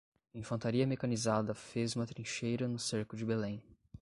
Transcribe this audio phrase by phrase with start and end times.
[0.33, 3.61] Infantaria mecanizada fez uma trincheira no cerco de Belém